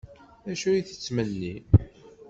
[0.45, 1.55] D acu ay tettmenni?